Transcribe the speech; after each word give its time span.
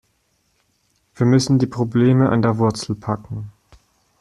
Wir 1.13 1.27
müssen 1.27 1.59
die 1.59 1.67
Probleme 1.67 2.29
an 2.31 2.41
der 2.41 2.57
Wurzel 2.57 2.95
packen. 2.95 3.51